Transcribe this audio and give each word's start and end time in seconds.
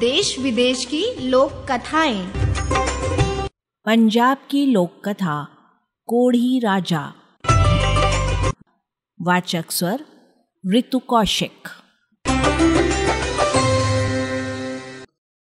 देश 0.00 0.38
विदेश 0.38 0.84
की 0.84 1.28
लोक 1.28 1.66
कथाएँ 1.70 2.32
पंजाब 3.84 4.38
की 4.50 4.66
लोक 4.66 5.08
कथा 5.08 5.48
कोढ़ी 6.06 6.58
राजा। 6.58 7.12
वाचक 9.22 9.64
स्वर 9.70 10.04
ऋतु 10.74 10.98
कौशिक। 10.98 11.68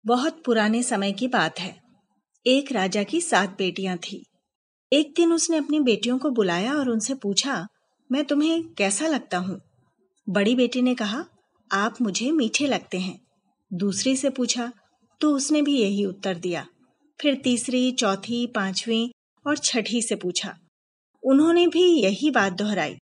बहुत 0.07 0.43
पुराने 0.47 0.83
समय 0.83 1.13
की 1.13 1.29
बात 1.29 1.61
है। 1.61 1.83
एक 2.47 2.73
राजा 2.73 3.03
की 3.03 3.21
सात 3.21 3.51
बेटियाँ 3.59 3.97
थी। 3.97 4.27
एक 4.93 5.15
दिन 5.17 5.33
उसने 5.33 5.57
अपनी 5.57 5.81
बेटियों 5.81 6.19
को 6.19 6.31
बुलाया 6.31 6.75
और 6.75 6.89
उनसे 6.89 7.15
पूछा 7.15 7.69
मैं 8.13 8.25
तुम्हें 8.25 8.65
कैसा 8.75 9.07
लगता 9.07 9.39
हूँ? 9.39 9.61
बड़ी 10.29 10.55
बेटी 10.55 10.83
ने 10.83 10.95
कहा 10.95 11.25
आप 11.73 12.03
मुझे 12.03 12.31
मीठे 12.31 12.67
लगते 12.67 12.99
हैं। 12.99 13.30
दूसरी 13.71 14.17
से 14.17 14.31
पूछा 14.31 14.73
तो 15.21 15.35
उसने 15.37 15.63
भी 15.63 15.77
यही 15.79 16.05
उत्तर 16.05 16.37
दिया। 16.37 16.67
फिर 17.21 17.35
तीसरी, 17.35 17.91
चौथी, 17.93 18.47
पांचवी 18.47 19.11
और 19.47 19.59
छठी 19.59 20.03
से 20.03 20.15
पूछा। 20.15 20.57
उन्होंने 21.23 21.67
भी 21.67 21.83
यही 22.03 22.31
बात 22.31 22.53
दोहराई। 22.53 22.97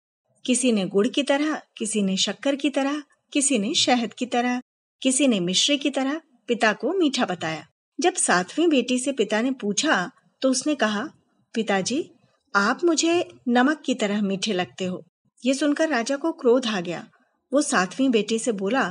किसी 0.46 0.72
ने 0.72 0.86
गुड़ 0.86 1.08
की 1.08 1.24
तरह, 1.24 1.62
किसी 1.78 2.02
ने 2.02 2.18
शक्कर 2.18 2.56
की 2.56 2.70
तरह, 2.70 3.02
किसी 3.34 3.58
ने 3.60 3.74
शहद 3.74 4.14
की 4.14 4.26
तरह, 4.26 4.62
किसी 5.02 5.28
ने 5.28 5.40
मिश्री 5.40 5.78
की 5.78 5.90
तरह 5.90 6.22
पिता 6.48 6.74
को 6.74 6.94
मीठा 6.94 7.26
बताया। 7.26 7.66
जब 8.00 8.14
सातवीं 8.14 8.68
बेटी 8.68 8.98
से 9.00 9.12
पिता 9.12 9.42
ने 9.42 9.52
पूछा 9.52 10.12
तो 10.42 10.50
उसने 10.52 10.76
कहा, 10.76 11.08
पिताजी, 11.54 12.10
आप 12.56 12.84
मुझे 12.84 13.28
नमक 13.48 13.82
की 13.86 13.94
तरह 13.96 14.22
मीठे 14.22 14.54
लगते 14.54 14.86
हो। 14.86 15.04
ये 15.46 15.54
सुनकर 15.54 15.90
राजा 15.90 16.16
को 16.16 16.32
क्रोध 16.32 16.66
आ 16.66 16.82
गया। 16.82 17.08
वो 17.52 17.62
सातवीं 17.62 18.10
बेटी 18.10 18.40
से 18.40 18.52
बोला 18.52 18.84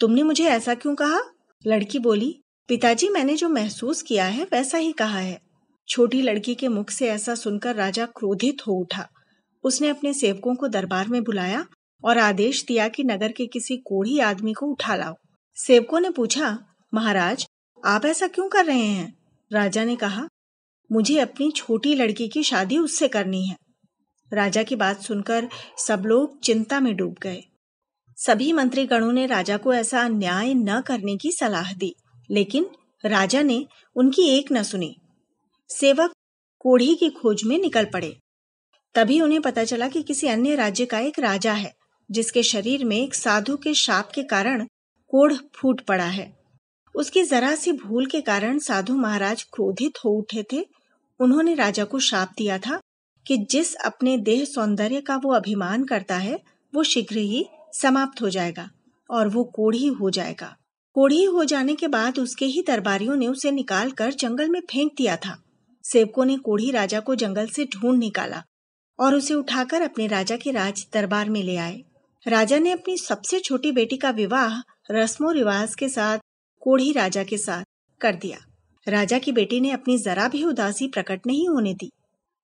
तुमने 0.00 0.22
मुझे 0.22 0.44
ऐसा 0.44 0.74
क्यों 0.74 0.94
कहा? 0.94 1.20
लड़की 1.66 1.98
बोली, 1.98 2.40
पिताजी, 2.68 3.08
मैंने 3.08 3.36
जो 3.36 3.48
महसूस 3.48 4.02
किया 4.02 4.24
है, 4.24 4.44
वैसा 4.44 4.78
ही 4.78 4.92
कहा 4.92 5.18
है। 5.18 5.40
छोटी 5.88 6.22
लड़की 6.22 6.54
के 6.54 6.68
मुख 6.68 6.90
से 6.90 7.08
ऐसा 7.08 7.34
सुनकर 7.34 7.74
राजा 7.74 8.06
क्रोधित 8.06 8.56
हो 8.66 8.72
उठा। 8.72 9.08
उसने 9.64 9.88
अपने 9.88 10.14
सेवकों 10.14 10.54
को 10.54 10.68
दरबार 10.68 11.08
में 11.08 11.24
बुलाया 11.24 11.66
और 12.04 12.18
आदेश 12.18 12.64
दिया 12.64 12.88
कि 12.88 13.04
नगर 13.04 13.32
के 13.32 13.46
किसी 13.46 13.76
कोढ़ी 13.76 14.18
आदमी 14.18 14.52
को 14.52 14.66
उठा 14.66 14.96
लाओ। 14.96 15.14
सेवकों 15.56 16.00
ने 16.00 16.10
पूछा, 16.10 16.58
महाराज, 16.94 17.46
आप 17.84 18.04
ऐसा 18.04 18.26
क्यों 18.26 18.48
कर 18.48 18.64
रहे 18.64 18.86
हैं? 18.86 19.18
राजा 19.52 19.84
ने 19.84 19.96
कहा, 19.96 20.28
मुझे 20.92 21.18
अपनी 21.18 21.50
छोटी 21.50 21.94
लड़की 21.94 22.28
की 22.28 22.42
शादी 22.42 22.78
उससे 22.78 23.08
करनी 23.08 23.46
है। 23.46 23.56
राजा 24.32 24.62
की 24.62 24.76
बात 24.76 25.00
सुनकर 25.00 25.48
सब 25.78 26.02
लोग 26.06 26.40
चिंता 26.40 26.80
में 26.80 26.96
डूब 26.96 27.16
गए। 27.22 27.44
सभी 28.18 28.52
मंत्रीगणों 28.52 29.12
ने 29.12 29.26
राजा 29.26 29.56
को 29.56 29.74
ऐसा 29.74 30.00
अन्याय 30.00 30.54
न 30.54 30.80
करने 30.80 31.16
की 31.16 31.32
सलाह 31.32 31.72
दी, 31.72 31.94
लेकिन 32.30 32.66
राजा 33.04 33.42
ने 33.42 33.66
उनकी 33.96 34.22
एक 34.28 34.52
न 34.52 34.62
सुनी। 34.62 34.96
सेवक 35.68 36.12
कोढ़ी 36.58 36.94
की 36.94 37.10
खोज 37.10 37.44
में 37.44 37.58
निकल 37.58 37.84
पड़े। 37.84 38.16
तभी 38.94 39.20
उन्हें 39.20 39.40
पता 39.40 39.64
चला 39.64 39.88
कि 39.88 40.02
किसी 40.02 40.26
अन्य 40.26 40.54
राज्य 40.54 40.86
का 40.86 40.98
एक 40.98 41.18
राजा 41.18 41.52
है, 41.52 41.74
जिसके 42.10 42.42
शरीर 42.42 42.84
में 42.84 42.96
एक 42.96 43.14
साधु 43.14 43.56
के 43.56 43.74
शाप 43.74 44.10
के 44.14 44.22
कारण 44.22 44.66
कोढ़ 45.08 45.34
फूट 45.54 45.80
पड़ा 45.80 46.06
है। 46.06 46.36
उसकी 46.94 47.22
जरा 47.22 47.54
सी 47.54 47.72
भूल 47.72 48.06
के 48.06 48.20
कारण 48.20 48.58
साधु 48.58 48.96
महाराज 48.96 49.42
क्रोधित 49.42 49.98
हो 50.04 50.10
उठे 50.10 50.44
थे। 50.52 50.64
उन्होंने 51.20 51.54
राजा 51.54 51.84
को 51.84 51.98
शाप 51.98 52.32
दिया 52.38 52.58
था 52.58 52.80
कि 53.26 53.36
जिस 53.36 53.74
अपने 53.74 54.18
देह 54.18 54.44
सौंदर्य 54.44 55.00
का 55.00 55.16
वो 55.16 55.32
अभिमान 55.32 55.84
करता 55.84 56.16
है, 56.16 56.40
वो 56.74 56.82
शीघ्र 56.82 57.16
ही 57.16 57.46
समाप्त 57.72 58.22
हो 58.22 58.30
जाएगा 58.30 58.70
और 59.10 59.28
वो 59.28 59.44
कोढ़ी 59.44 59.86
हो 59.86 60.10
जाएगा। 60.10 60.56
कोढ़ी 60.94 61.24
हो 61.24 61.44
जाने 61.44 61.74
के 61.74 61.88
बाद 61.88 62.18
उसके 62.18 62.44
ही 62.44 62.62
दरबारियों 62.62 63.16
ने 63.16 63.26
उसे 63.26 63.50
निकाल 63.50 63.90
कर 63.90 64.12
जंगल 64.12 64.48
में 64.48 64.60
फेंक 64.60 64.92
दिया 64.96 65.16
था। 65.16 65.42
सेवकों 65.84 66.24
ने 66.24 66.36
कोढ़ी 66.36 66.70
राजा 66.70 67.00
को 67.00 67.14
जंगल 67.14 67.46
से 67.46 67.64
ढूंढ 67.64 67.98
निकाला 67.98 68.42
और 68.98 69.14
उसे 69.14 69.34
उठाकर 69.34 69.82
अपने 69.82 70.06
राजा 70.06 70.36
के 70.36 70.50
राज 70.50 70.86
दरबार 70.92 71.30
में 71.30 71.42
ले 71.42 71.56
आए। 71.56 71.84
राजा 72.28 72.58
ने 72.58 72.70
अपनी 72.70 72.96
सबसे 72.96 73.40
छोटी 73.40 73.72
बेटी 73.72 73.96
का 73.96 74.10
विवाह 74.10 74.60
रस्मों 74.90 75.34
रिवाज 75.34 75.74
के 75.74 75.88
साथ, 75.88 76.18
कोढ़ी 76.60 76.92
राजा 76.92 77.24
के 77.24 77.38
साथ 77.38 77.64
कर 78.00 78.14
दिया। 78.14 78.38
राजा 78.88 79.18
की 79.18 79.32
बेटी 79.32 79.60
ने 79.60 79.70
अपनी 79.70 79.98
जरा 79.98 80.28
भी 80.28 80.44
उदासी 80.44 80.88
प्रकट 80.88 81.26
नहीं 81.26 81.48
होने 81.48 81.74
दी। 81.74 81.90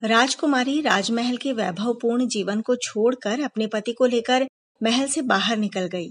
राजकुमारी 0.03 0.81
राजमहल 0.81 1.37
के 1.37 1.53
वैभवपूर्ण 1.53 2.27
जीवन 2.27 2.61
को 2.61 2.77
छोड़कर 2.77 3.41
अपने 3.41 3.67
पति 3.67 3.93
को 3.93 4.07
लेकर 4.07 4.47
महल 4.85 5.07
से 5.07 5.23
बाहर 5.23 5.57
निकल 5.57 5.87
गई। 5.87 6.09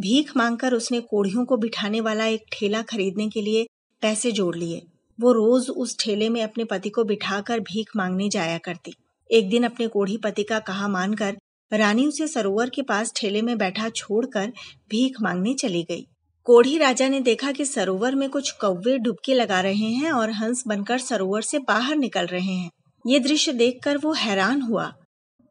भीख 0.00 0.36
मांगकर 0.36 0.74
उसने 0.74 1.00
कोढ़ियों 1.00 1.44
को 1.44 1.56
बिठाने 1.56 2.00
वाला 2.00 2.26
एक 2.26 2.44
ठेला 2.52 2.82
खरीदने 2.82 3.28
के 3.28 3.42
लिए 3.42 3.66
पैसे 4.02 4.32
जोड़ 4.32 4.56
लिए। 4.56 4.82
वो 5.20 5.32
रोज 5.32 5.70
उस 5.70 5.96
ठेले 6.00 6.28
में 6.28 6.42
अपने 6.42 6.64
पति 6.64 6.88
को 6.88 7.04
बिठाकर 7.04 7.60
भीख 7.60 7.90
मांगने 7.96 8.28
जाया 8.28 8.58
करती। 8.58 8.94
एक 9.30 9.48
दिन 9.48 9.64
अपने 9.64 9.86
कोढ़ी 9.86 10.16
पति 10.16 10.42
का 10.42 10.58
कहा 10.58 10.88
मानकर 10.88 11.36
रानी 11.72 12.06
उसे 12.06 12.26
सरोवर 12.26 12.70
के 12.70 12.82
पास 12.82 13.12
ठेले 13.16 13.42
में 13.42 13.58
बैठा 13.58 13.88
छोड़कर 13.88 14.52
भीख 14.90 15.16
मांगने 15.22 15.54
चली 15.54 15.82
गई। 15.82 16.06
कोढ़ी 16.44 16.78
राजा 16.78 17.08
ने 17.08 17.20
देखा 17.20 17.52
कि 17.52 17.64
सरोवर 17.64 18.14
में 18.14 18.28
कुछ 18.30 18.50
कौवे 18.50 18.98
डुबके 18.98 19.34
लगा 19.34 19.60
रहे 19.60 19.90
हैं 19.92 20.12
और 20.12 20.30
हंस 20.30 20.64
बनकर 20.66 20.98
सरोवर 20.98 21.42
से 21.42 21.58
बाहर 21.58 21.96
निकल 21.96 22.26
रहे 22.26 22.52
हैं। 22.52 22.70
ये 23.06 23.18
दृश्य 23.18 23.52
देखकर 23.52 23.98
वो 23.98 24.12
हैरान 24.12 24.62
हुआ। 24.62 24.92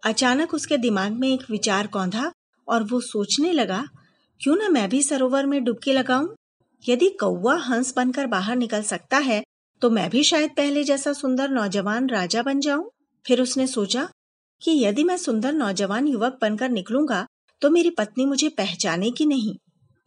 अचानक 0.03 0.53
उसके 0.53 0.77
दिमाग 0.77 1.11
में 1.11 1.33
एक 1.33 1.41
विचार 1.51 1.87
कौंधा 1.87 2.31
और 2.71 2.83
वो 2.83 2.99
सोचने 3.01 3.51
लगा, 3.53 3.83
क्यों 4.41 4.55
ना 4.55 4.69
मैं 4.69 4.87
भी 4.89 5.01
सरोवर 5.03 5.45
में 5.45 5.63
डुबकी 5.63 5.93
लगाऊँ? 5.93 6.35
यदि 6.83 7.09
कौवा 7.19 7.55
हंस 7.59 7.93
बनकर 7.95 8.27
बाहर 8.27 8.55
निकल 8.57 8.81
सकता 8.83 9.17
है 9.19 9.43
तो 9.81 9.89
मैं 9.89 10.09
भी 10.09 10.23
शायद 10.23 10.51
पहले 10.57 10.83
जैसा 10.83 11.13
सुंदर 11.13 11.49
नौजवान 11.49 12.09
राजा 12.09 12.41
बन 12.43 12.59
जाऊँ। 12.59 12.89
फिर 13.25 13.41
उसने 13.41 13.67
सोचा 13.67 14.07
कि 14.61 14.71
यदि 14.77 15.03
मैं 15.03 15.17
सुंदर 15.17 15.53
नौजवान 15.53 16.07
युवक 16.07 16.37
बनकर 16.41 16.69
निकलूँगा 16.69 17.25
तो 17.61 17.69
मेरी 17.69 17.89
पत्नी 17.89 18.25
मुझे 18.25 18.49
पहचाने 18.49 19.11
की 19.11 19.25
नहीं। 19.25 19.55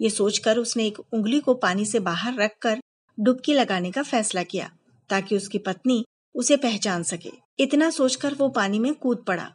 ये 0.00 0.10
सोचकर 0.10 0.58
उसने 0.58 0.86
एक 0.86 0.98
उंगली 1.02 1.40
को 1.40 1.54
पानी 1.56 1.84
से 1.84 2.00
बाहर 2.00 2.34
रखकर 2.34 2.80
डुबकी 3.18 3.54
लगाने 3.54 3.90
का 3.90 4.02
फैसला 4.02 4.42
किया, 4.42 4.70
ताकि 5.10 5.36
उसकी 5.36 5.58
पत्नी 5.60 6.04
उसे 6.34 6.56
पहचान 6.58 7.02
सके। 7.02 7.30
इतना 7.58 7.90
सोचकर 7.90 8.34
वो 8.34 8.48
पानी 8.50 8.78
में 8.78 8.92
कूद 8.94 9.24
पड़ा। 9.26 9.50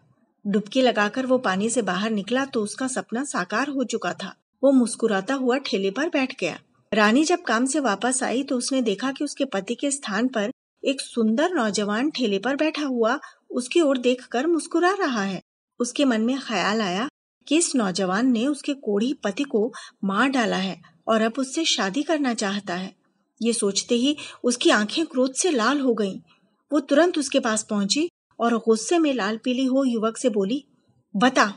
डुबकी 0.49 0.81
लगाकर 0.81 1.25
वो 1.25 1.37
पानी 1.37 1.69
से 1.69 1.81
बाहर 1.81 2.11
निकला 2.11 2.45
तो 2.45 2.61
उसका 2.63 2.87
सपना 2.87 3.23
साकार 3.23 3.69
हो 3.69 3.83
चुका 3.83 4.13
था। 4.13 4.33
वो 4.63 4.71
मुस्कुराता 4.71 5.33
हुआ 5.33 5.57
ठेले 5.57 5.91
पर 5.91 6.09
बैठ 6.09 6.33
गया। 6.39 6.59
रानी 6.91 7.23
जब 7.23 7.41
काम 7.41 7.65
से 7.65 7.79
वापस 7.79 8.23
आई 8.23 8.43
तो 8.43 8.57
उसने 8.57 8.81
देखा 8.81 9.11
कि 9.11 9.23
उसके 9.23 9.45
पति 9.45 9.75
के 9.75 9.91
स्थान 9.91 10.27
पर 10.27 10.51
एक 10.83 11.01
सुंदर 11.01 11.53
नौजवान 11.53 12.09
ठेले 12.09 12.39
पर 12.39 12.55
बैठा 12.55 12.85
हुआ 12.85 13.19
उसकी 13.51 13.81
ओर 13.81 13.97
देखकर 13.97 14.47
मुस्कुरा 14.47 14.95
रहा 14.99 15.23
है। 15.23 15.41
उसके 15.79 16.05
मन 16.05 16.21
में 16.21 16.37
ख्याल 16.39 16.81
आया 16.81 17.07
कि 17.47 17.57
इस 17.57 17.75
नौजवान 17.75 18.31
ने 18.31 18.47
उसके 18.47 18.73
कोढ़ी 18.73 19.13
पति 19.13 19.43
को 19.43 19.71
मार 20.03 20.29
डाला 20.29 20.57
है 20.57 20.79
और 21.07 21.21
अब 21.21 21.33
उससे 21.37 21.65
शादी 21.65 22.03
करना 22.03 22.33
चाहता 22.33 22.75
है। 22.75 22.93
ये 23.41 23.53
सोचते 23.53 23.95
ही 23.95 24.15
उसकी 24.43 24.69
आँखें 24.69 25.05
क्रोध 25.05 25.33
से 25.33 25.51
लाल 25.51 25.79
हो 25.79 25.93
गईं। 25.93 26.19
वो 26.71 26.79
तुरंत 26.79 27.17
उसके 27.17 27.39
पास 27.39 27.63
पहुँची 27.63 28.08
और 28.39 28.57
गुस्से 28.57 28.99
में 28.99 29.13
लाल 29.13 29.37
पीली 29.37 29.65
हो 29.65 29.83
युवक 29.83 30.17
से 30.17 30.29
बोली, 30.29 30.63
बता, 31.15 31.53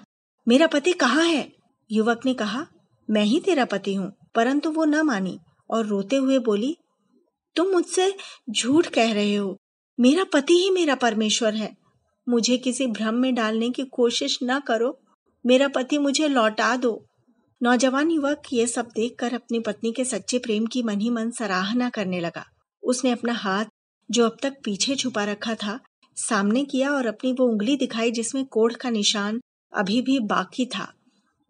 मेरा 0.47 0.67
पति 0.67 0.93
कहाँ 0.93 1.25
है? 1.25 1.53
युवक 1.91 2.21
ने 2.27 2.35
कहा, 2.35 2.67
मैं 3.11 3.23
ही 3.23 3.41
तेरा 3.41 3.65
पति 3.65 3.95
हूँ, 3.95 4.13
परंतु 4.35 4.71
वो 4.71 4.85
न 4.85 5.03
मानी 5.03 5.39
और 5.71 5.87
रोते 5.87 6.17
हुए 6.17 6.39
बोली, 6.39 6.77
तुम 7.57 7.69
मुझसे 7.69 8.15
झूठ 8.51 8.87
कह 8.87 9.13
रहे 9.13 9.35
हो, 9.35 9.57
मेरा 9.99 10.25
पति 10.25 10.55
ही 10.55 10.71
मेरा 10.71 10.95
परमेश्वर 10.95 11.55
है। 11.55 11.77
मुझे 12.27 12.57
किसी 12.57 12.87
भ्रम 12.87 13.15
में 13.15 13.35
डालने 13.35 13.71
की 13.71 13.85
कोशिश 13.85 14.39
न 14.43 14.59
करो, 14.61 14.99
मेरा 15.47 15.69
पति 15.69 15.99
मुझे 15.99 16.29
लौटा 16.29 16.77
दो। 16.77 17.05
नौजवान 17.61 18.11
युवक 18.11 18.43
ये 18.53 18.67
सब 18.67 18.89
देखकर 18.95 19.35
अपनी 19.35 19.61
पत्नी 19.61 19.93
के 19.93 20.05
सच्चे 20.05 20.39
प्रेम 20.39 20.67
की 20.67 20.83
मन 20.83 21.01
ही 21.01 21.11
मन 21.11 21.31
सराहना 21.31 21.89
करने 21.91 22.21
लगा। 22.21 22.45
उसने 22.83 23.11
अपना 23.11 23.33
हाथ, 23.33 23.65
जो 24.11 24.27
अब 24.27 24.37
तक 24.43 24.55
पीछे 24.65 24.97
छुपा 24.97 25.25
रखा 25.25 25.55
था 25.55 25.79
सामने 26.17 26.65
किया 26.65 26.91
और 26.91 27.07
अपनी 27.07 27.33
वो 27.33 27.47
उंगली 27.47 27.77
दिखाई 27.77 28.11
जिसमें 28.11 28.45
कोढ़ 28.45 28.73
का 28.73 28.91
निशान 28.91 29.41
अभी 29.77 30.03
भी 30.03 30.19
बाकी 30.19 30.67
था। 30.67 30.93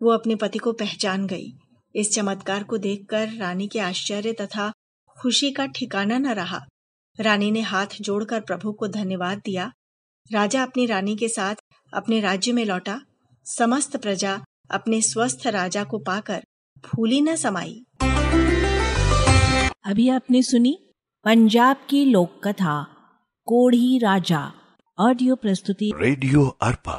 वो 0.02 0.10
अपने 0.10 0.34
पति 0.34 0.58
को 0.58 0.72
पहचान 0.72 1.26
गई। 1.26 1.52
इस 1.94 2.14
चमत्कार 2.14 2.62
को 2.62 2.78
देखकर 2.78 3.28
रानी 3.28 3.68
के 3.68 3.78
आश्चर्य 3.78 4.32
तथा 4.32 4.72
खुशी 5.20 5.50
का 5.50 5.66
ठिकाना 5.66 6.18
न 6.18 6.26
रहा। 6.26 6.60
रानी 7.20 7.50
ने 7.50 7.60
हाथ 7.60 7.86
जोड़कर 8.00 8.40
प्रभु 8.40 8.72
को 8.72 8.88
धन्यवाद 8.88 9.38
दिया। 9.38 9.72
राजा 10.32 10.62
अपनी 10.62 10.86
रानी 10.86 11.16
के 11.16 11.28
साथ 11.28 11.54
अपने 11.94 12.20
राज्य 12.20 12.52
में 12.52 12.64
लौटा। 12.64 13.00
समस्त 13.46 13.96
प्रजा 13.96 14.44
अपने 14.70 15.00
स्वस्थ 15.00 15.46
राजा 15.46 15.84
को 15.84 15.98
पाकर 15.98 16.42
फूली 16.84 17.20
न 17.20 17.36
समाई। 17.36 17.84
अभी 19.84 20.08
आपने 20.08 20.42
सुनी 20.42 20.78
पंजाब 21.24 21.76
की 21.90 22.04
लोक 22.04 22.40
कथा 22.44 22.86
कोढ़ी 23.46 23.98
राजा। 23.98 24.40
ऑडियो 24.98 25.36
प्रस्तुति। 25.36 25.90
रेडियो 25.96 26.46
अर्पा 26.62 26.96